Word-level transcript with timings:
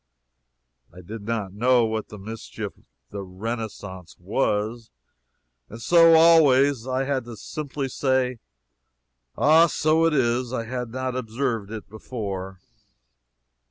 I 0.91 1.01
did 1.01 1.21
not 1.27 1.53
know 1.53 1.85
what 1.85 2.05
in 2.05 2.07
the 2.07 2.17
mischief 2.31 2.73
the 3.11 3.21
Renaissance 3.21 4.15
was, 4.17 4.89
and 5.69 5.79
so 5.79 6.15
always 6.15 6.87
I 6.87 7.03
had 7.03 7.25
to 7.25 7.35
simply 7.37 7.87
say, 7.87 8.39
"Ah! 9.37 9.67
so 9.67 10.05
it 10.05 10.15
is 10.15 10.51
I 10.53 10.63
had 10.63 10.89
not 10.89 11.15
observed 11.15 11.69
it 11.69 11.87
before." 11.87 12.57